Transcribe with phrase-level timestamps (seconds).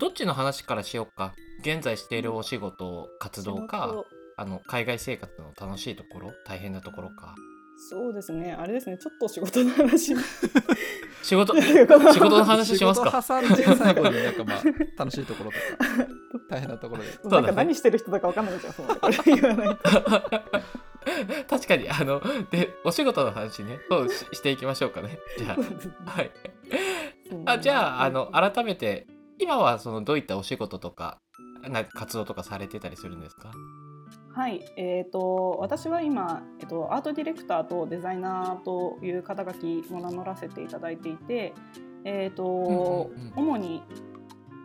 [0.00, 1.34] どっちの話からしようか。
[1.60, 4.02] 現在しているお仕事活動か
[4.38, 7.34] あの海外生活の楽しいところ大変なところか。
[7.90, 8.56] そうですね。
[8.58, 8.96] あれですね。
[8.96, 10.16] ちょっと仕事の話。
[11.22, 11.84] 仕事仕
[12.18, 13.22] 事の話しますか？
[13.22, 14.62] 挟んで最後になんかまあ
[14.96, 16.08] 楽しいところとか
[16.48, 19.82] 大変なところで、なんか何してる人とかわかんないじゃんそうこれ言わないと。
[21.46, 23.78] 確かにあのでお仕事の話ね。
[23.90, 25.18] そうししていきましょうかね。
[25.36, 25.58] じゃ
[26.06, 26.10] あ。
[26.10, 26.30] はい。
[27.44, 29.06] あじゃああの改めて
[29.40, 31.18] 今はそのどういったお仕事とか
[31.68, 33.50] な活動とかされてたりするんですか？
[34.32, 41.52] はい、えーと、私は今、えーと、アートディレクターとデザイナーという肩書きを名乗らせていただいていて、
[42.04, 42.44] えーと、
[43.12, 43.82] うんうんうん、主に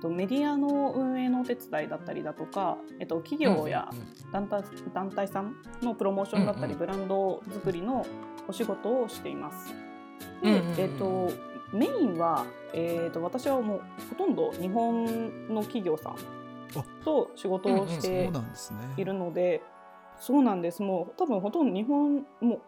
[0.07, 3.89] メディアの運営のお手伝いだったりだとか、えっと、企業や
[4.31, 8.05] 団体,、団体さんのプロモーションだったり、ブランド作りの
[8.47, 9.73] お仕事をしています。
[10.43, 11.31] で、えっと、
[11.73, 16.15] メインは、えー、と私はもうほとんど日本の企業さん
[17.03, 18.31] と仕事をして
[18.97, 19.61] いるので、
[20.19, 22.61] そうなんですもう多分ほとんど日本も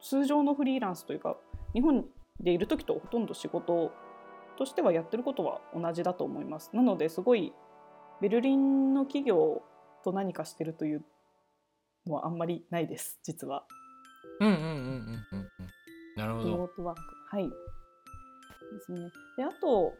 [0.00, 1.36] 通常のフリーランスというか
[1.74, 2.04] 日本
[2.40, 3.92] でいる時とほとんど仕事
[4.56, 6.70] としてはやってることは同じだと思います。
[6.74, 7.52] なのですごい
[8.20, 9.62] ベルリンの企業
[10.04, 11.04] と何かしてるという
[12.06, 13.64] のはあんまりないです実は。
[14.40, 15.77] うんうんうんうんうん
[16.18, 16.44] なるほど。
[16.44, 17.02] リモートワーク。
[17.30, 17.48] はい。
[17.48, 17.54] で
[18.80, 19.10] すね。
[19.36, 19.94] であと、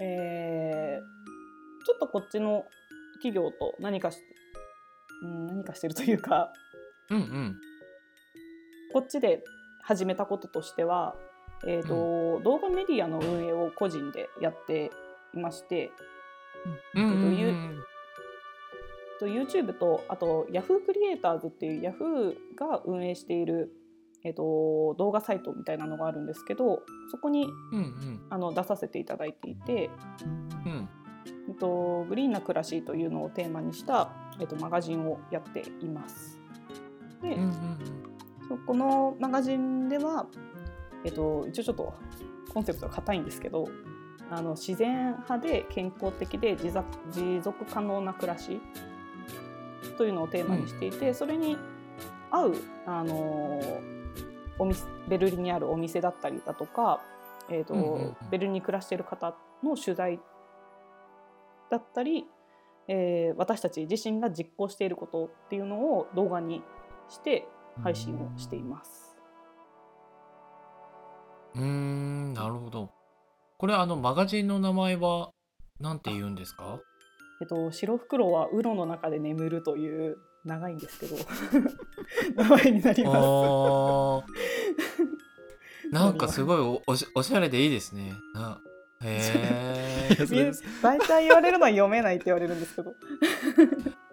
[0.00, 2.64] えー、ちょっとこっちの
[3.14, 4.18] 企業と何かし、
[5.22, 6.52] うん、何かしてるというか、
[7.10, 7.56] うんうん、
[8.92, 9.42] こっちで
[9.82, 11.14] 始めたこととしては
[11.66, 14.90] えーと、うん、動画メディアの運営を個人でやって
[15.34, 15.90] いまして、
[16.94, 17.78] うん、えー
[19.18, 23.72] と YouTube とあと Yahoo クリエイターズっていう Yahoo が運営している、
[24.24, 29.90] えーと、動画サイトみたいなのがあるんですけどそこに、うんうん、あの出させていただいていて、
[30.66, 30.88] うん、
[31.48, 36.38] えーと、グリーンな暮らしというのをテーマにした、えー、とマガジンをやっています。
[37.22, 37.52] で、うんうんうん、
[38.48, 40.26] そこのマガジンでは
[41.04, 41.94] えっと、一応ちょっと
[42.52, 43.68] コンセプトが硬いんですけど
[44.30, 46.70] あの自然派で健康的で持
[47.42, 48.60] 続可能な暮らし
[49.96, 51.56] というのをテーマにしていて、うん、それに
[52.30, 52.54] 合う
[52.86, 53.60] あの
[54.58, 57.00] お店ベルリンにあるお店だったりだとか、
[57.50, 60.20] えーと、うんうんうん、ベルリンに暮らしている方の取材
[61.70, 62.26] だったり、
[62.88, 66.62] えー、私たち自身が実行していることっていうのを動画に
[67.08, 67.46] して
[67.82, 69.16] 配信をしています。
[71.54, 72.90] うーん、なるほど。
[73.58, 75.30] これあのマガジンの名前は
[75.80, 76.80] 何て言うんですか？
[77.40, 81.16] えっと、白袋はウロの中で眠るという長いんですけど
[82.34, 84.32] 名前になります。
[85.90, 88.12] なんかすごいおおしおしゃれでいいですね。
[88.34, 88.60] な
[89.02, 89.20] へ
[90.10, 90.52] え。
[90.82, 92.92] 大体言われるのは読めないって言われるんですけど。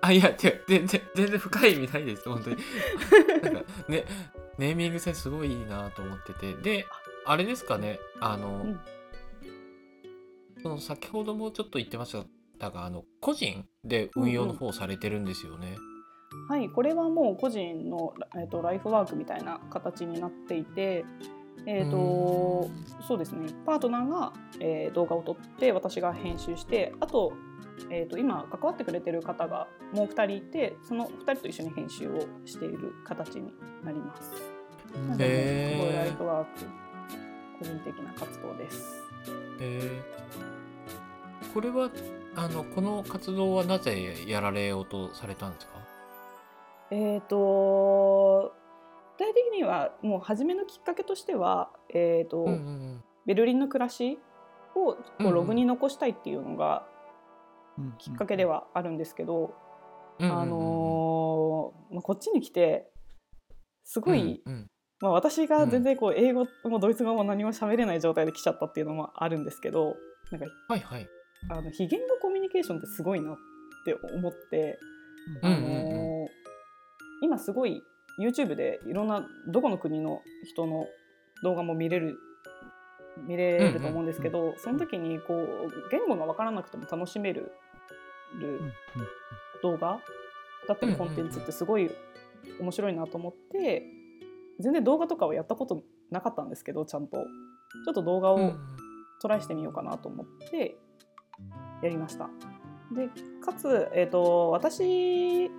[0.02, 2.58] あいや全然全然深い意味ないです本当に。
[3.42, 4.06] なんかね
[4.58, 6.86] ネーミング性すごいいいなと思っててで
[7.26, 8.80] あれですかねあの、うん、
[10.62, 12.16] その先ほどもちょっと言ってまし
[12.60, 15.76] たがあの個人で運用の方されてるんですよね。
[15.78, 15.95] うんうん
[16.47, 21.06] はい、これはもう個人の、えーと、ライフワークみたいな形になっていて、
[21.66, 22.69] えーと
[23.07, 23.47] そうですね。
[23.66, 27.34] パートナーが、えー、動画を撮って私が編集してあと,、
[27.90, 33.52] えーと、今関わってくれてる方がもう2人いてその2人と一緒に編集をしている形に
[33.84, 34.31] なります。
[34.94, 36.50] なので、すごいライフワーク
[37.59, 39.03] 個人的な活動です。
[39.59, 41.90] えー、これは
[42.35, 45.75] あのこの活動はなぜやられようとされたんですか？
[46.91, 48.53] えっ、ー、と
[49.18, 54.19] 具体的にはもう初めのきっかけとしては、えーと、うんうんうん、ベルリンの暮らし
[54.75, 56.85] をこうログに残したいっていうのが
[57.97, 59.53] きっかけではあるんですけど、
[60.19, 62.91] うんうん、あのー、まあ、こっちに来て
[63.84, 64.67] すごい、うんうん。
[65.02, 69.96] まあ、私が全然こう英語もドイツ語も何も喋れない状態で来ちゃったっていうのもあるんですけど
[70.31, 71.08] なんか、はいはい、
[71.49, 73.35] あの非言語コミュニケーションってすごいなっ
[73.85, 74.79] て思って、
[75.43, 75.58] あの
[77.22, 77.84] 今すごい
[78.20, 80.85] YouTube でいろんなどこの国の人の
[81.44, 82.17] 動画も見れる
[83.28, 87.52] 見れると思うんですけど、その時にこう言語が分からなくても楽しめる
[89.62, 90.00] 動画
[90.67, 91.90] だったりコンテンツってすごい
[92.59, 93.84] 面白いなと思って
[94.59, 97.17] 全然動画とかはやったことなかったんですけどちゃんと
[97.85, 98.53] ちょっと動画を
[99.22, 100.78] トライしてみようかなと思って
[101.82, 102.29] やりました。
[102.94, 103.09] で
[103.44, 105.50] かつ、えーと、私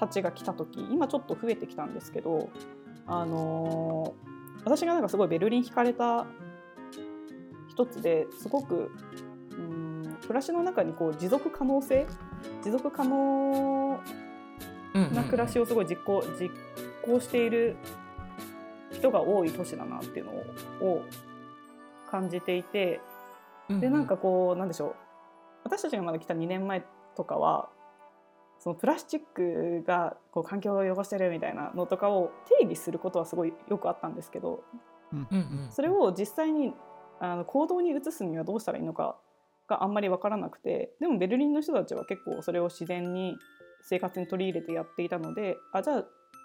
[0.00, 2.48] たちが来た時今ちょっと増えてきたんですけど、
[3.06, 6.26] あのー、私がなんかすごいベルリン惹かれた
[7.68, 8.90] 一つですごく
[9.50, 12.06] うん暮らしの中にこう持続可能性
[12.64, 14.00] 持続可能
[15.12, 16.50] な暮らしをすごい実行実
[17.04, 17.76] 行している
[18.90, 21.04] 人が多い都市だなっていうのを
[22.10, 23.00] 感じていて
[23.68, 24.94] でなんかこうなんでしょう。
[25.62, 26.82] 私たちがまだ来た2年前
[27.16, 27.68] とかは
[28.60, 32.30] そのプラスチックがこう環境を汚してるみたいなのとかを
[32.60, 34.62] 定義することはすごいよくあったんですけど、
[35.70, 36.74] それを実際に
[37.20, 39.16] あの行動に移すにはどうしたらいいのか
[39.66, 43.36] があんまり分からなくてでもベルリンの人たちは結構それを自然に
[43.82, 46.04] 生活に取り入れてやっていたのであじゃあ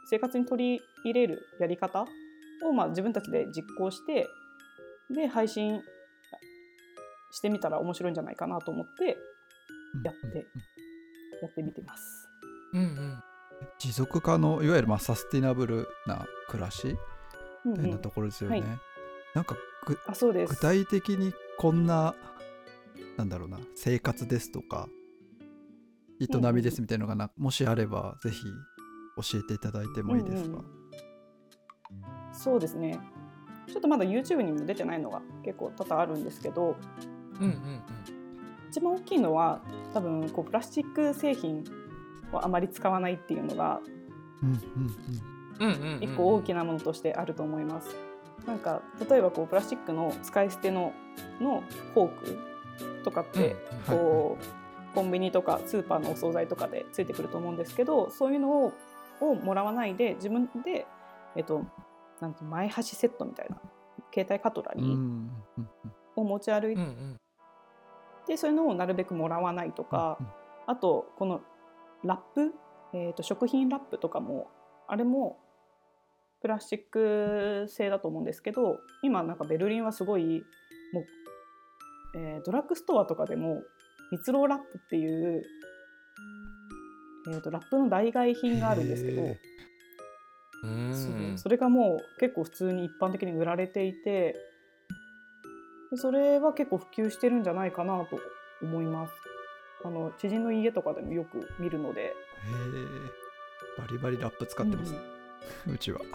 [0.10, 2.06] 生活に取り入れるやり方
[2.64, 4.28] をまあ自分たちで実行して
[5.14, 5.82] で配信
[7.32, 9.18] してみたら面白いんじゃないかなと思って
[10.04, 10.46] やって、
[11.42, 12.30] やってみてます。
[12.74, 13.24] うんうん、
[13.80, 16.98] 持続可能いわゆるまあサスティナブルな暮らし
[17.66, 18.58] みたいなところですよね。
[18.58, 18.80] うんうんはい、
[19.36, 19.56] なんか
[19.86, 20.54] ぐあそうです。
[20.54, 22.16] 具体的にこんな
[23.18, 24.90] なんだろうな生活ですとか
[26.20, 28.44] 営みですみたいなのがな、うんうん、もしあればぜひ
[29.18, 30.64] 教えていただいてもいいですか、うんうん、
[32.34, 33.00] そうですね。
[33.68, 36.76] ちょっとまだ YouTube にも出てないのが結構多々あるんですけど、
[37.40, 37.82] うんうんうん、
[38.76, 39.62] 一番大きいのは
[39.94, 41.64] 多分こうプラスチック製品
[42.34, 43.80] をあまり使わないっていうのが
[46.02, 47.96] 一個大きなものとしてあると思います。
[48.46, 50.92] なんか例えばこうプラスチックの使い捨ての
[51.40, 51.64] の
[51.94, 52.40] フォーク
[53.06, 53.56] とかって、
[53.88, 58.74] こうコンビニとかスーパーのお惣菜とかでついてくると思うんですけどそういうのを
[59.22, 60.86] をもらわないで自分で、
[61.38, 61.66] えっと、
[62.20, 63.56] なんて前端セットみたいな
[64.14, 65.20] 携帯カトラリー
[66.18, 66.82] を持ち歩いて、
[68.28, 70.18] でそういうのをなるべくもらわないとか、
[70.68, 71.42] あとこの
[72.04, 72.54] ラップ、
[72.94, 74.48] えー、と食品ラップとかも
[74.88, 75.38] あれも
[76.42, 80.44] プラスチック製だと思うんですけど今なんかベルリンはすごい
[80.94, 81.06] もう
[82.16, 83.62] えー、ドラッグストアとかでも
[84.12, 85.44] 蜜ろラップっていう、
[87.30, 89.36] えーと、ラップの代替品があるんですけど
[91.36, 94.36] そそれがもう結構普通に一般的に売られていて
[95.96, 98.20] それは結構普及してるんじゃないかなと
[98.62, 99.14] 思います。
[99.84, 102.02] あの知人の家とかでもよく見るので。
[102.02, 102.14] へ
[103.78, 104.94] バリバリラップ使ってます、
[105.68, 106.00] うん、 うちは。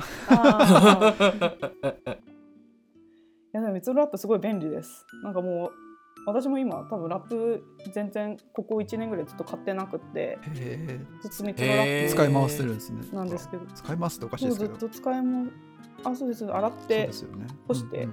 [3.52, 5.06] いやでも蜜ろラップすごい便利です。
[5.22, 5.72] なんかもう
[6.26, 10.38] 私も今多分ラップ全然ここ1年ぐらいずっと買ってなくて
[11.22, 13.08] ずっとミツロラップ使い回してるんですね。
[13.12, 13.66] なんですけど。
[13.66, 14.76] 使い回すっておかしいですけど。
[14.76, 15.50] ずっと使いも
[16.04, 16.44] あそうです。
[16.46, 17.10] 洗って
[17.66, 18.08] 干して、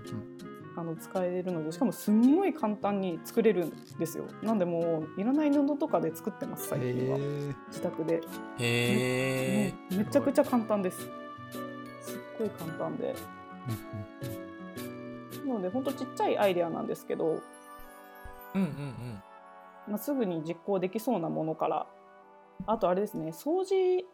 [0.77, 4.25] あの使えるのでしかもすんごい簡単に作れるんですよ。
[4.43, 7.17] なんでもういらない布とかで作ってます最近は。
[7.69, 8.21] 自宅で。
[8.59, 10.99] へめちゃくちゃ簡単です。
[10.99, 11.09] すっ
[12.37, 13.15] ごい簡単で。
[15.47, 17.25] なのでほんとちっちゃいアイデアなんですけど。
[17.25, 17.41] うん
[18.53, 19.21] うんうん。
[19.87, 21.87] まあ、すぐに実行できそうなものから。
[22.67, 24.05] あとあれですね掃除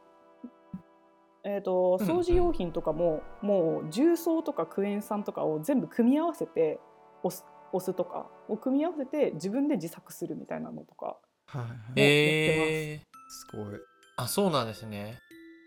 [1.46, 6.80] えーと、掃除用品とかも、うんうん、もう重曹とかクエン酸とかを全部組み合わせて
[7.22, 7.44] お酢
[7.74, 11.18] お酢とかを組み合わせて自分で自作するみたいなのとか
[11.48, 13.80] はい、えー、すごい。
[14.16, 15.18] あそうなんですね、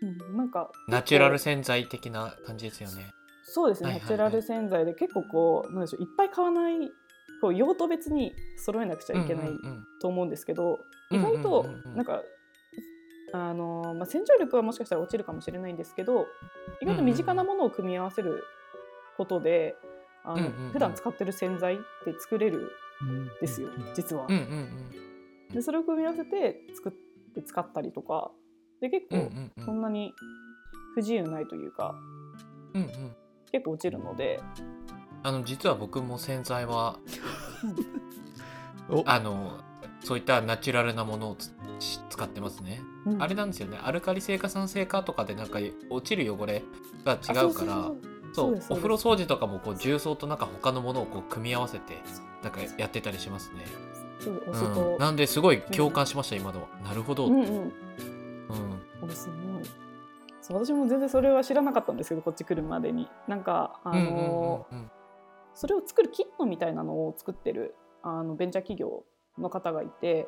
[0.01, 3.05] うん、なんかナチュラル洗剤的な感じですよね。
[3.49, 6.73] そうですね、ナチュラル洗剤で結構こうなんでしょういっぱい買わない
[7.39, 9.49] こう用途別に揃えなくちゃいけない
[10.01, 10.79] と思うんですけど、
[11.11, 12.23] 意外となんか
[13.33, 16.27] あのまあ、洗浄力はもしかしたら落ちるかもしれないんですけど
[16.81, 18.43] 意外と身近なものを組み合わせる
[19.17, 19.75] ことで、
[20.23, 22.71] あの普段使ってる洗剤って作れる
[23.03, 24.27] んですよ、実は。
[25.51, 26.91] でそれを組み合わせて作っ
[27.33, 28.31] て使ったりとか
[28.81, 29.31] で結構
[29.65, 30.13] そんなに
[30.93, 31.95] 不自由ないというか、
[33.51, 34.39] 結構落ちるので。
[35.23, 36.99] あの実は僕も洗剤は
[39.05, 39.59] あの
[40.01, 41.37] そういったナチュラルなものを
[42.09, 43.79] 使ってますね、うん、あれなんですよね。
[43.83, 45.59] アルカリ性か酸性かとかでなんか
[45.89, 46.63] 落ちる汚れ
[47.05, 47.91] が違うから
[48.33, 51.95] そうお風呂掃除とかもこう重曹となんか他のものをこう組み合わせて
[52.43, 53.63] なんかやってたりしますね。
[54.25, 57.27] うん、なんですごい共感しました、今のなるほど。
[57.27, 57.45] うん、う
[60.53, 63.07] 私も全然それは知らなかったんですけどこっち来るまでに。
[63.27, 64.65] なんかあの、
[65.53, 69.03] それを作るキットみたいなのを作ってるあのベンチャー企業
[69.37, 70.27] の方がいて、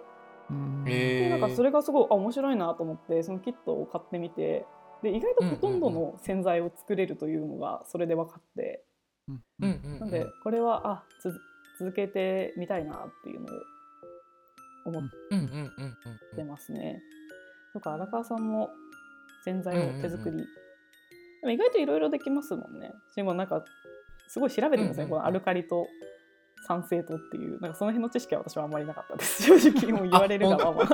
[0.85, 4.65] でなんかそれがすごいあ面白いなと思ってそのキットを買ってみて
[5.03, 8.83] で意外とほとんどの洗剤を作れるというのがそれで分かって、
[9.59, 11.31] なんでこれはあつ
[11.79, 13.49] 続けてみたいなっていうのを
[14.85, 15.03] 思っ
[16.35, 16.99] てますね。
[17.73, 18.69] とか荒川さんも
[19.45, 20.43] 洗剤を手作り、で
[21.43, 22.91] も意外といろいろできますもんね。
[23.13, 23.63] しかもなんか
[24.27, 25.87] すごい調べてますね、このアルカリと
[26.69, 29.41] 酸性とっていうなんかその辺の知識は私はあんまりなかったです。
[29.59, 30.85] 正直もう言われるがまま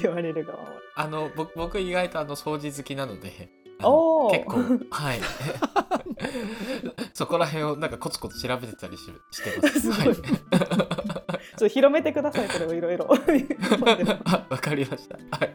[0.00, 0.64] 言われるがまま
[0.96, 3.50] あの僕僕意外とあの掃除好きなので
[3.82, 4.56] あお結構
[4.90, 5.20] はい。
[7.12, 9.80] そこら辺をなんかコツコツ調べてたりししてます。
[9.80, 10.10] すごはい。
[10.12, 10.14] い。
[10.14, 10.32] ちょっ
[11.58, 13.06] と広めてくださいそれをいろいろ。
[14.24, 15.18] あわかりました。
[15.36, 15.54] はい。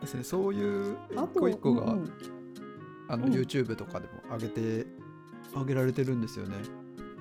[0.00, 1.96] ですねそういうあ一個一個が、
[3.10, 3.32] あのうん。
[3.32, 4.86] YouTube とかでも上げて
[5.54, 6.56] 上げられてるんですよね。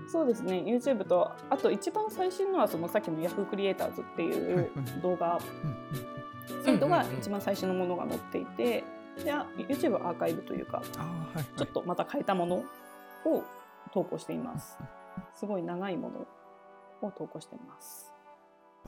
[0.07, 0.63] そうですね。
[0.65, 4.69] YouTube とあと一番最新のはそのさっきの Yahoo クリエイターズっていう
[5.01, 5.39] 動画。
[6.65, 8.83] サイトが一番最新のものが載っていて
[9.23, 12.55] であ YouTube アーカイブというかあーはいちょっとまた変えたもの
[13.25, 13.43] を
[13.93, 14.77] 投稿しています。
[15.33, 16.27] すごい長いもの
[17.07, 18.11] を投稿しています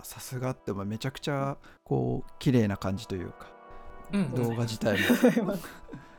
[0.03, 3.47] さすがってまあめちゃくちゃこう綺麗な感じというか
[4.13, 4.33] うん。
[4.33, 4.97] 動画自体
[5.43, 5.55] も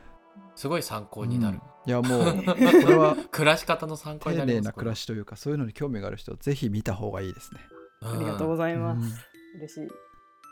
[0.55, 1.59] すごい参考になる。
[1.85, 4.61] いやもう これは暮らし方の参考になります。
[4.61, 7.59] 丁寧な暮らしというかそういうのに興味がある人はぜひ見た方がいいですね。
[8.01, 9.25] これありがとうございまうんす
[9.57, 9.87] 嬉しい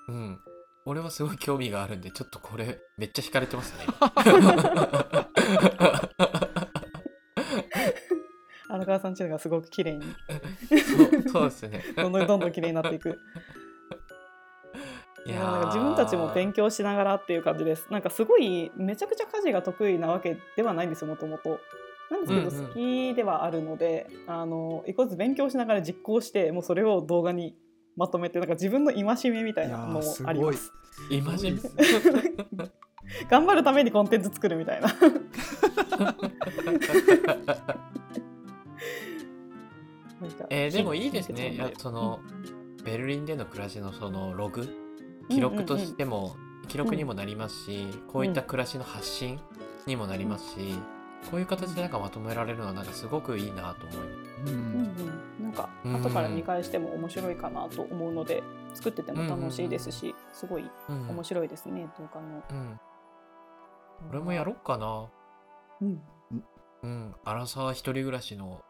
[0.09, 0.15] うん。
[0.15, 0.39] うん。
[0.85, 3.85] 俺はすごい興味があるんで、ちょっとこれめっちゃ惹かれてますね。
[8.71, 10.05] 荒川さんちのがすごく綺麗に
[10.69, 11.83] そうそうですね。
[11.95, 13.19] どんどんどんどん綺麗になっていく
[15.25, 17.87] いやなんか自分たちも勉強しながらっていう感じです。
[17.91, 21.59] なんかすごいめちゃくちゃ家事が得意なわけではないんですよもともと。
[22.09, 27.55] なんですけどうんうん好きではあるので、あの一個ずつ勉強しながら実行してもうそれを動画に
[27.95, 30.71] まとめてなんか自分の戒めみたいなのもすあります。
[31.09, 31.57] ごい。
[31.57, 32.21] すごい。
[33.29, 34.87] 頑張るためにコンテンツ作るみたいな。
[40.49, 41.49] えーでもいいですね。
[41.51, 42.19] ひいやその
[42.83, 44.67] ベルリンでの暮らしのそのログ
[45.33, 46.35] 記録としても
[46.67, 49.39] 記録にもなりますし、こういった暮らしの発信
[49.85, 50.75] にもなりますし、
[51.29, 54.53] こういう形でなんかまとめられるのはなんかすごくいいなと思います。
[54.53, 54.95] ううんん
[55.39, 56.01] うん、なんかうん。
[56.01, 58.41] 後から見返しても面白いかなと思うので
[58.73, 62.43] 作ってても楽しいですしすごいうん、面白いですね動画の。
[62.49, 62.79] うん、
[64.09, 65.09] 俺もやろっかな。
[65.81, 66.01] うん。
[66.83, 68.63] うん、アラサー一人暮らしの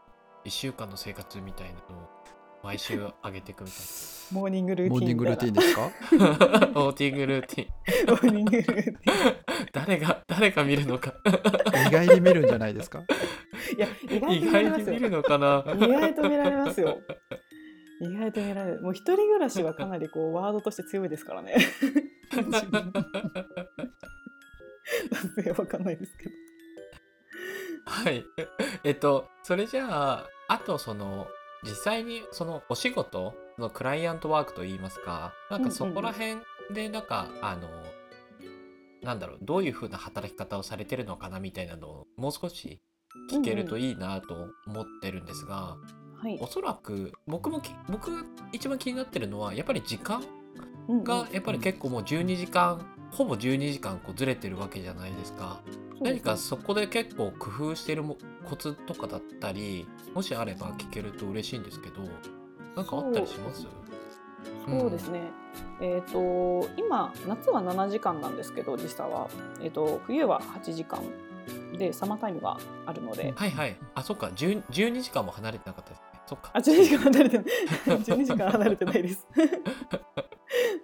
[0.44, 2.10] 1週間の生活みたいなのを
[2.64, 3.80] 毎週上げていくみたい
[4.32, 5.92] モーニングルーティンモーニングルーティンみですか？
[6.62, 6.68] な。
[6.74, 7.68] モーティングルーティン。
[8.12, 8.96] モーニングルーティン
[9.74, 11.14] 誰が、誰が見るのか。
[11.88, 13.04] 意外に見るんじゃないですか？
[13.78, 15.64] いや意外意と見られますよ外に見るのかな。
[15.76, 17.00] 意外と見られますよ
[18.02, 21.54] 意外と見られるもう一人暮らしはかなりこうワードとして強いですからね
[25.58, 26.32] わかんないですけど
[27.86, 28.24] はい。
[28.84, 31.28] えっと、それじゃあ、あとその、
[31.64, 36.38] 実際にそのお仕事のクライアントワークといいますか、なんかそこら辺
[36.74, 37.70] でなんか、あの、
[39.04, 42.82] なんだろう、どういう風な働き方をされてるのかなみたいなのをもう少し
[43.32, 45.78] 聞けるといいなと思ってるんですが、
[46.22, 46.38] はい。
[46.40, 50.24] おそらく僕もき僕が一番気になってるのはやっぱり時間
[51.04, 55.60] がやっぱり結構もう12時間、ほぼ12時間こうずれてるわけじゃないですか。
[56.02, 58.18] 何かそこで結構工夫してるも
[58.50, 62.02] コツとかだったりもしあれば聞けると嬉しいんですけど
[62.76, 63.68] なんかあったりします？
[64.66, 64.90] そう。
[64.90, 65.22] ですね、
[65.82, 69.28] えっ、と今夏は7時間なんですけど時差は、
[69.62, 71.04] えっと冬は8時間
[71.78, 73.78] でサマータイムがあるので、はいはい。
[73.94, 74.28] あそっか。
[74.28, 76.06] 10 12時間も離れてなかったですね。
[76.28, 76.52] そっか。
[76.54, 77.46] あ12時間離れてない。
[78.02, 79.28] 12時間離れてないです。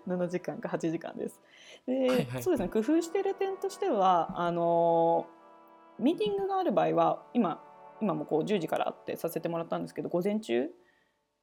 [0.08, 1.40] 7時間か8時間です
[1.88, 2.44] で、はいはい。
[2.44, 5.26] そうですね工夫している点としてはあの
[6.00, 7.64] ミーティングがある場合は今
[8.02, 10.68] 今もこう10時からってさせてもらったんですけど午前中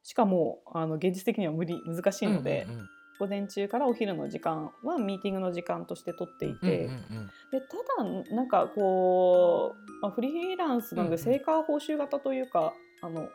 [0.04, 2.88] しかもあの現実的には無理難しいので、うんうんうん。
[3.20, 11.24] 午前中からお昼の時間はミーティングの時間として取っていて、うんうんうんでただなんかこう、まあ、フリーランスなのでうんうん。
[11.24, 13.28] 成果報酬型というか、あの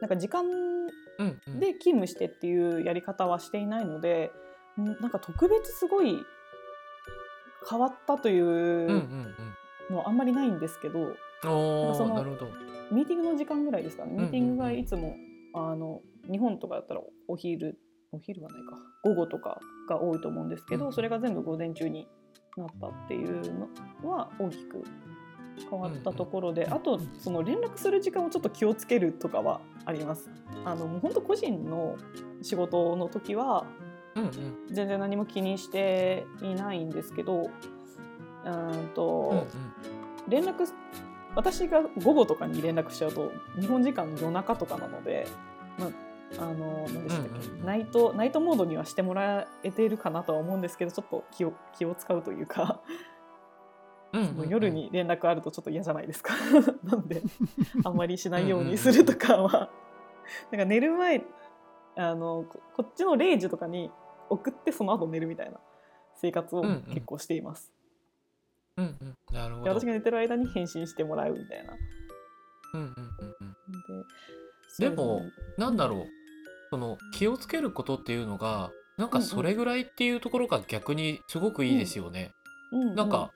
[0.00, 0.48] なんか時間う
[1.24, 1.60] んうん。
[1.60, 4.47] で勤務してっていうやり方はしていないので、ん
[4.78, 6.16] なんか特別すごい
[7.68, 9.34] 変わったというんううん。
[9.90, 11.16] のはあんまりないんですけど、うん
[11.46, 12.50] おなんかそのーなるほど。
[12.90, 14.12] ミーティングの時間ぐらいですかね。
[14.12, 14.24] んうんうん。
[14.24, 15.14] ミーティングがいつも、
[15.54, 17.78] あの日本とかだったらお昼
[18.12, 18.76] お昼はないか。
[19.04, 22.06] 午後とかが多いと思うんですけど、うんそれが全部午前中に
[22.56, 23.40] なったっていう
[24.02, 24.82] のは大きく
[25.70, 26.74] 変わったところで、うん。
[26.74, 30.28] あとその連絡する時間をちょっと気をつけるとかはあります。
[30.64, 31.96] あのもう本当個人の
[32.42, 33.66] 仕事の時は
[34.18, 34.74] うんうん。
[34.74, 39.46] 全然何も気にしていないんですけどうーんと、うんうん。
[40.28, 40.74] 連絡す
[41.34, 45.26] 私が午後とかに連絡しちゃうと日本時間の夜中とかなので、
[45.78, 52.80] まあ、あの何でしたっけ、ナイトナイトモードにはしてもらえているかなとは思うんですけどちょっと気を気を使うというか
[54.12, 54.48] うんうんうん。
[54.48, 56.34] 夜に連絡あるとちょっと嫌じゃないですか。
[56.82, 57.22] なんで
[57.84, 59.70] あんまりしないようにするとかは。
[60.50, 61.24] なんか寝る前
[61.96, 63.90] あのここっちの0時とかに
[64.30, 65.58] 送ってその後寝るみたいな
[66.16, 67.72] 生活を結構しています。
[68.76, 69.16] うんうん。
[69.32, 69.64] なるほど。
[69.64, 71.74] で私が寝てる間に返信してもらうみたいな。
[72.74, 74.06] うんうんうんうん。
[74.78, 74.96] でで。
[74.96, 75.22] も
[75.56, 76.06] なんだろう。
[76.70, 82.32] その気をつけることっていうのがなんかそれぐらいっていうところが逆にすごくいいですよね。
[82.72, 83.32] うなんか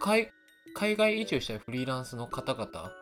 [0.00, 0.28] 海
[0.74, 2.92] 海外移住したいフリーランスの方々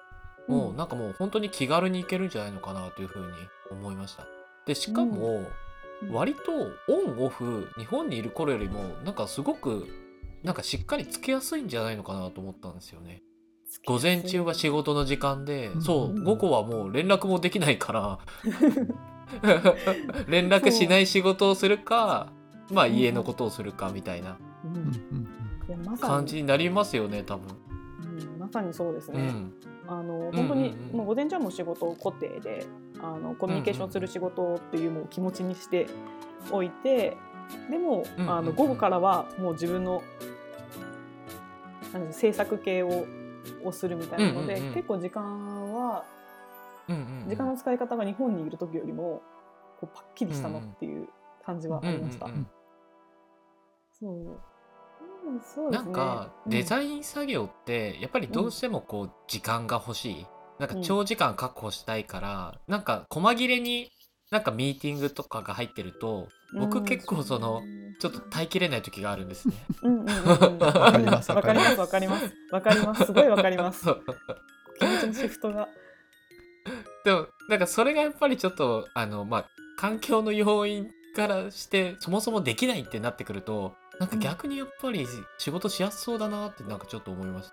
[0.48, 0.76] もうん。
[0.76, 3.32] なんかもう本当に気軽に行けるんじゃないのかなというふうに
[3.70, 4.26] 思いました。
[4.66, 5.46] でしかもうん
[6.08, 6.52] 割と
[6.88, 9.86] オンオフ日本にいる頃よりもなんかすごく
[10.42, 13.22] なんかしっかりつけやすいんじゃないのかなと思ったんですよね。
[13.86, 16.24] 午前中は仕事の時間で、うんそううん。
[16.24, 18.18] 午後はもう連絡もできないから。
[20.26, 22.32] 連絡しない仕事をするか
[22.72, 24.38] まあうん家のことをするかみたいな。
[26.00, 27.46] 感じになりますよね多分。
[28.02, 29.20] うんまさにそうですね。
[29.20, 29.54] うん
[29.90, 30.98] あの本当にうん。
[30.98, 32.64] もう午前中はもう仕事固定で
[33.02, 35.88] あのコミュニケーションする仕事っていうもう気持ちにして
[36.50, 37.16] おいて
[37.70, 40.02] でもあの午後からはもう自分の
[42.12, 43.06] 制作系を
[43.64, 46.04] をするみたいなので、結構時間は
[47.26, 49.22] 時間の使い方が日本にいる時よりも
[49.80, 51.08] こうパッキリしたなっていう
[51.44, 52.28] 感じはありました。
[53.98, 54.36] そううん
[55.38, 55.90] そうですね。
[55.90, 56.50] なんかうん。
[56.50, 60.26] デザイン作業ってやっぱりどうしてもこう時間が欲しい、
[60.58, 63.90] なんか長時間確保したいから、なんか細切れに
[64.30, 67.62] なんかミーティングとかが入ってると僕結構その
[68.00, 69.54] ちょっと耐えきれない時があるんですね。
[69.82, 70.10] うんうんうんう
[70.56, 70.58] ん。
[70.58, 71.80] わかりますわかります。
[71.80, 73.06] わかりますわかります。
[73.06, 73.12] す。
[73.12, 73.84] ごいわかります。
[74.78, 75.68] 気持ちのシフトが。
[77.04, 79.44] でもなんかそれがやっぱりちょっとあのまあ
[79.76, 87.52] 環境の要因からしてそもそもできないってなってくるとなんか逆にやっぱり仕事しやすそうだなってなんかちょっと思います。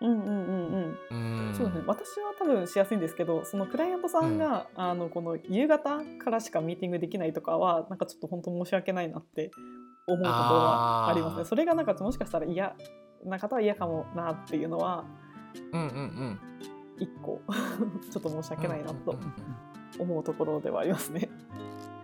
[0.00, 1.48] うんうんうんうん。
[1.48, 1.54] うん。
[1.54, 1.84] そうですね。
[1.88, 9.50] 私は多分しやすいんですけどそのクライアントさんが、あのこの夕方からしかミーティングできないとかはなんかちょっと本当申し訳ないなって
[10.06, 11.44] 思うところはありますね。
[11.44, 12.76] それがなんかもしかしたら嫌
[13.24, 15.04] な方は嫌かもなっていうのは
[15.72, 16.40] うんうんうん。
[17.00, 17.40] 一個
[18.08, 19.32] ちょっと申し訳ないなとうんうんうん
[19.98, 21.28] 思うところではありますね。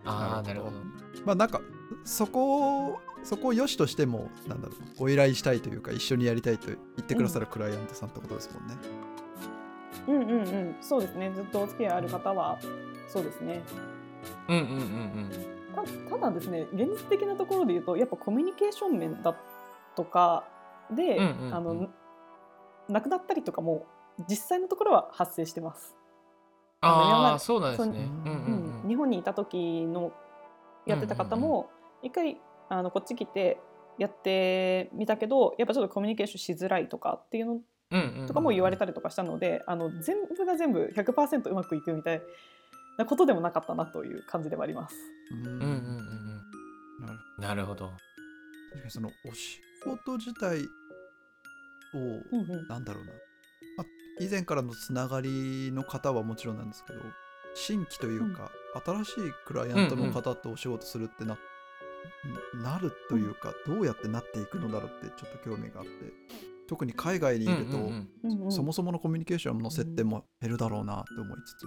[0.05, 0.77] ああなるほど。
[1.25, 1.61] まあなんか
[2.03, 8.75] そこをそこを良しとしてもなんだろうご依頼したいというか一緒にやりたいと言ってくださるクライアントさんってことですもんね。
[10.07, 12.59] うんうんうんそうですねずっとお付き合いある方は
[13.09, 13.63] そうですね。
[14.49, 15.31] うんうんうんうん。
[16.09, 19.35] たただですね現実的なところで言うとやっぱコミュニケーション面だ
[19.97, 20.45] とか
[20.95, 21.89] で、うんうんうんあの
[22.87, 23.87] 亡くなったりとかも
[24.29, 25.97] 実際のところは発生してます。
[26.83, 28.11] あああそうなんですね。
[28.25, 30.13] そううんううんうん日本にいた時の
[30.85, 31.71] やってた方も
[32.03, 33.59] 一回あのこっち来て
[33.99, 42.23] やってみたけどやっぱちょっとコミュニケーションしづらいとかっていうのうんうんうんとかも言われたりとかしたので、あの全部が全部100%うまくいくみたい
[42.99, 44.97] なことでもなかったなという感じではあります。
[45.33, 46.25] うんうんうんうん
[47.39, 47.87] なるほど。
[48.71, 51.99] 確かにそのお仕事自体を、
[52.33, 52.69] うんうん。
[52.69, 53.87] なんだろうな、まあ、
[54.25, 57.01] 以前からのつながりの方はもちろんなんですけど
[57.55, 58.51] 新規というか、
[58.85, 59.15] 新しい
[59.47, 61.39] クライアントの方とお仕事するってな,、
[62.63, 65.91] なるというか、どうやってなっていくのだろうってちょっと興味があって。
[66.67, 68.31] 特に海外にいると、うんうんうん。
[68.33, 68.53] うんうん。
[68.53, 71.67] そもそものコミュニケーションの接点も減るだろうなって思いつつ、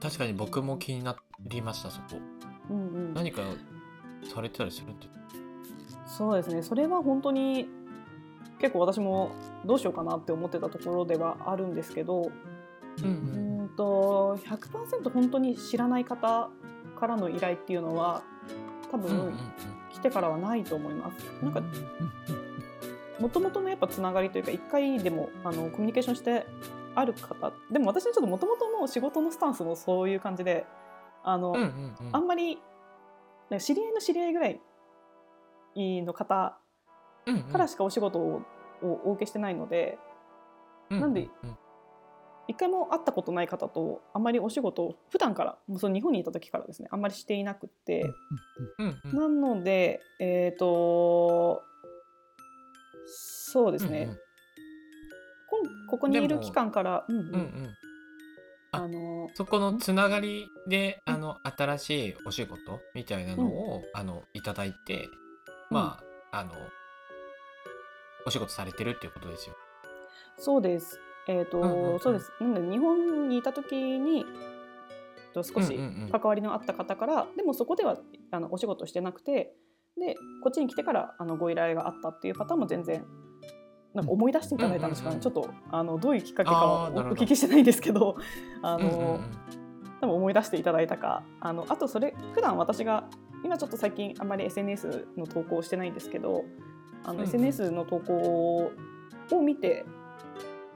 [0.00, 2.06] 確かに僕も気になりましたそこ。
[2.70, 3.14] うんうん。
[3.14, 3.42] 何か
[4.32, 5.08] されてたりするって。
[6.06, 7.68] そうですねそれは本当に
[8.58, 9.30] 結構私も
[9.66, 13.68] どうしようかなって思ってたところではあるんですけどうんうーん。
[13.76, 16.48] と100%本当に知らない方
[16.98, 18.22] からの依頼っていうのは
[18.88, 19.32] 多うんうんうん。
[19.32, 19.38] 分
[19.92, 21.24] 来てからはないと思います。
[21.42, 21.62] なんか
[23.20, 26.46] もともとのやっぱつながりというか一回でもあのコミュニケーションして
[26.94, 30.66] ある方でも私のちょっともともとの仕事のスタンスもそういう感じで
[31.24, 32.10] あの、うんうんうん。
[32.12, 32.58] あんまり
[33.50, 34.60] なんか知り合いの知り合いぐらい
[35.76, 36.58] の方
[37.26, 37.42] うんうん。
[37.44, 38.42] からしかお仕事を
[38.80, 39.98] をお受けしてないので
[40.88, 41.58] なんでうん
[42.48, 48.10] 一回も会ったことない方とあんまりお仕事を普段からもうその日本にいた時からですねあんまりしていなくって、
[48.78, 51.62] うんうんなのでえっ、と
[53.06, 54.16] そうですね、うんうん。
[55.48, 57.26] こんここにいる期間から、うんうん。
[57.26, 57.74] うんうん。
[58.70, 62.58] あのそこのつながりであの新しいお仕事
[62.94, 65.08] みたいなのを、あのいただいて
[65.70, 65.98] ま
[66.30, 66.52] ああの
[68.26, 69.56] お仕事されてるっていうことですよ。
[70.36, 71.00] そうです。
[71.28, 72.00] えっ、と、うんうんうん。
[72.00, 72.32] そうです。
[72.40, 74.26] なので日本にいた時に
[75.32, 76.10] と少しうんうんうん。
[76.10, 77.98] 関わりのあった方から、でもそこでは
[78.30, 79.54] あのお仕事してなくて、
[79.98, 83.04] でこっちに来てからあのご依頼があったっていうパターンも全然
[83.94, 88.16] なんか思い出していただいたんですかね、うんうんうんちょっとあのどういうきっかけかはお聞きしてないんですけど
[88.62, 89.14] あの、 うんうん。
[89.14, 89.20] うん
[90.00, 91.24] 多分思い出していただいたか。
[91.40, 93.08] あのあとそれ普段私が
[93.44, 96.44] 今ちょっと最近あんまり SNS の投稿をしてないんですけど
[97.02, 97.24] あの、うんうん。
[97.24, 98.70] SNS の投稿
[99.32, 99.84] を見て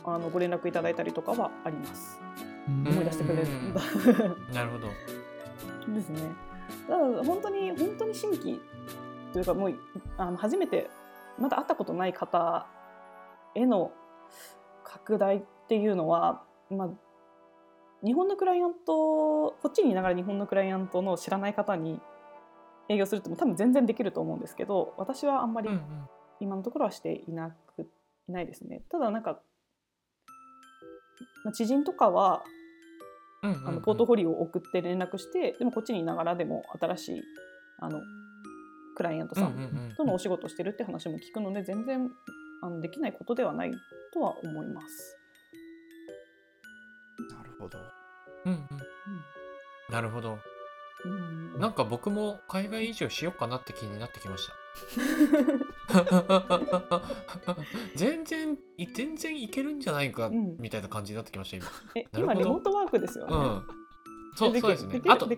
[0.05, 2.21] あのご連絡いただいたりとかはあります。
[2.69, 3.49] うん思い出してくれる。
[4.53, 4.89] なるほど。
[5.93, 6.31] ですね。
[6.89, 8.61] だから本当に本当に新規
[9.33, 9.75] というかもう
[10.17, 10.89] あの初めて
[11.39, 12.67] まだ会ったことない方
[13.55, 13.93] への
[14.85, 16.89] 拡大っていうのは、まあ、
[18.05, 22.01] 日本のクライアントこっちにいながら日本のクライアントの知らない方に
[22.89, 25.69] 営業するっても多分全然できると思うんですけど私はあんまり
[26.41, 27.89] 今のところはしていなく
[28.29, 28.83] いないですね。
[28.91, 29.41] ただなんか、
[31.45, 32.43] まあ、知人とかは
[33.43, 37.23] うんうんうんあのポートフォリオを送って連絡してでもこっちにいながらでも新しい
[37.81, 38.01] あの
[38.97, 42.09] クライアントさうんうんうんんとのお仕事をしてるって話も聞くので全然
[42.63, 43.73] あのできないことではない
[44.13, 45.19] とは思います。
[47.37, 47.79] なるほど。
[48.47, 48.59] うんうん
[49.91, 50.39] なるほど。
[51.05, 54.53] うんなんか僕も海外移住しようかなって気になってきました。
[57.97, 61.67] 全然い全然いけるんじゃないかうんみたいな感じになってきました今。
[61.95, 63.35] え今リモートワークですよね。
[63.35, 63.63] うん。
[64.35, 65.37] そうそうですねあとそう。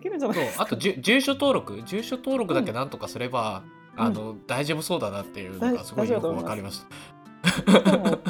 [0.59, 6.87] あと住所登録住所登録だけなんとかすれば、うんあの大丈夫そうだなっていうのがすごいよくわかりました。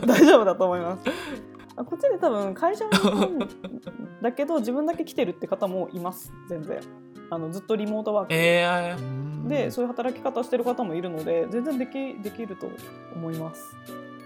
[0.07, 1.05] 大丈夫だと思います。
[1.77, 2.85] あこっちで多分会社
[4.23, 6.81] だけど自分だけ来てるって方もいます全然
[7.31, 12.71] あのずっとリモートワークえー、でそういう働き方してる方もいるので全然できできると
[13.15, 13.77] 思います。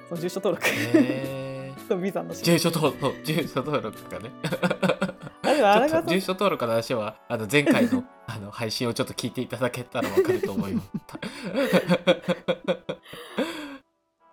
[0.08, 0.66] その住所登録。
[0.94, 4.30] えー、とビザの申住所登録住所登録がね。
[6.06, 10.90] 住所登録の話はあの前回の あの配信をちょっと聞いていただけたらわかると思います。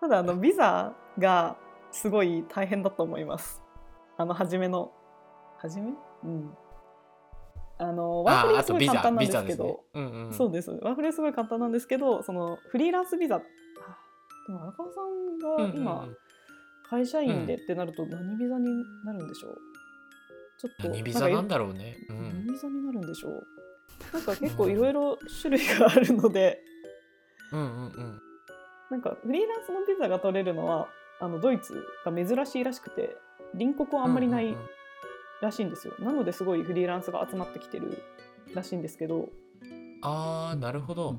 [0.00, 1.56] ただあのビザが
[1.90, 3.62] すごい大変だと思います。
[4.18, 4.92] あの初めの
[5.58, 5.92] 初め？
[6.24, 6.56] うん
[7.78, 10.70] あのワーホリはすごい簡単なんですけどうんうん、そうです。
[10.70, 13.40] ワーフレすごい簡単なんですけど、そのフリーランスビザ、あ
[14.46, 16.08] でも荒川さんが今、
[16.88, 18.66] 会社員でってなると何ビザに
[19.04, 19.56] なるんでしょう？
[20.58, 21.96] ちょっと何ビザなんだろうね。
[22.08, 23.46] う何ん、ビザになるんでしょう？
[24.12, 26.62] なんか結構いろいろ種類があるので、
[27.52, 28.20] うんうんうん。
[28.90, 30.88] なんかフリーランスのビザが取れるのは
[31.20, 33.16] あのドイツが珍しいらしくて、
[33.52, 34.56] 隣国はあんまりない
[35.42, 35.94] らしいんですよ。
[35.98, 38.02] なのですごいフリーランスが集まってきてる
[38.54, 39.28] らしいんですけど、
[40.02, 41.18] あーなるほど。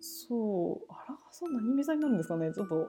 [0.00, 2.52] そう、荒川さん何ビザになるんですかね。
[2.52, 2.88] ちょっと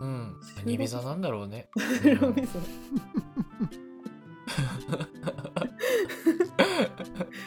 [0.00, 0.36] うん。
[0.56, 1.68] 何ビザなんだろうね。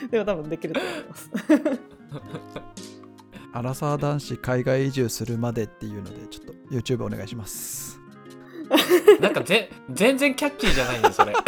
[0.09, 1.29] でも多分できると思います。
[3.53, 7.99] アラサー男子海外移住するまでっていうのでちょっと YouTube お願いします。
[9.19, 11.33] なんかぜ全然キャッチーじゃないんだそれ。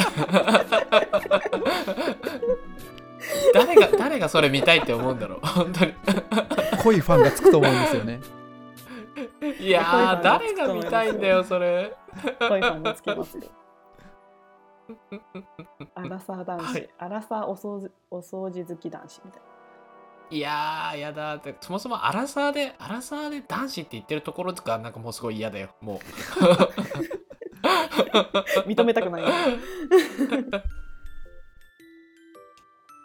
[3.54, 5.94] 誰が誰がそれ見たいって思うんだろう本当に。
[6.84, 8.20] 濃いファンがつくと思うんですよね。
[9.60, 11.96] いやー誰が見たいんだよそれ。
[12.40, 13.44] コイファンにつきますよ。
[15.96, 19.42] アラサー男子、はいアラサーお掃除お掃除好き男子みたい
[20.38, 26.00] いやーやだってそもそもアラサーでアラサーで男子って言ってるところとかなんかもうすごい嫌だよもう。
[27.74, 27.86] な。
[28.66, 29.24] 認めたくない。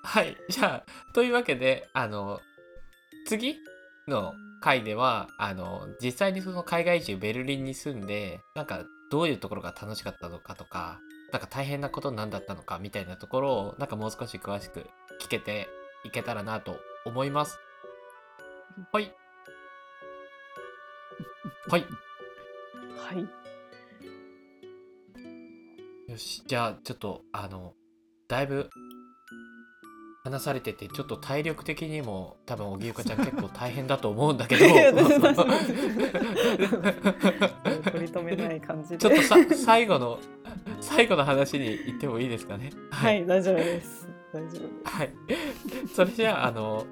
[0.05, 2.41] はいじゃあというわけであの
[3.27, 3.59] 次
[4.07, 10.99] の回ではあの実際にその海外移住ベルリンに住んでなんかどういうところが楽しかったのかとか
[11.31, 14.87] なんか大変なことなんだったのかみたいなところをなんかもう少し詳しく
[15.21, 15.69] 聞けて
[16.05, 17.59] いけたらなと思います。
[18.93, 19.13] はい。
[21.69, 21.85] はい。
[22.97, 23.48] はい。
[26.09, 27.75] よし、じゃあちょっとあの
[28.29, 28.71] だいぶ
[30.25, 34.65] 話されててちょっと体力的にも多分荻生ちゃん結構大変だと思うんだけど
[37.93, 38.97] 取り留めない感じで。
[38.97, 40.19] ちょっとさ最後の
[40.81, 42.71] 最後の話に行ってもいいですかね？
[42.91, 44.09] はい、大丈夫です。
[44.33, 44.65] 大丈夫です。
[44.85, 45.13] はい。
[45.95, 46.87] それじゃあ、あの、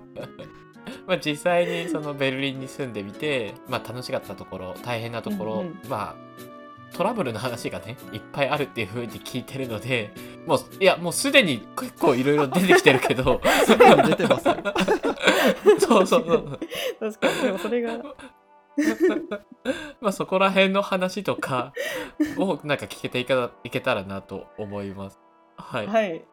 [1.07, 6.17] まあ、実際にそのベルリンに住んでみて、まあ、楽しかったところ、大変なところ、うんうんまあ、
[6.93, 10.13] トラブルの話がね、いっぱいあるっていう風に聞いてるので、
[10.47, 14.57] もう、いや、もうすでに結構いろいろ出てきてるけど、すでに出てますよ。
[15.79, 16.59] そうそうそう。
[17.01, 17.99] 確かに、でもそれが。
[20.01, 21.73] まあ、そこら辺の話とか
[22.37, 25.19] をなんか聞けていかいけたらなと思います。
[25.57, 25.87] はい。
[25.87, 26.25] はい。